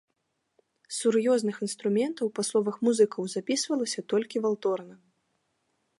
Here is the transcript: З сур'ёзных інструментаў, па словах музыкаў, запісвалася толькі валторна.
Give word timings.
З 0.87 0.93
сур'ёзных 0.99 1.55
інструментаў, 1.67 2.27
па 2.39 2.47
словах 2.49 2.75
музыкаў, 2.89 3.21
запісвалася 3.37 4.07
толькі 4.15 4.45
валторна. 4.47 4.95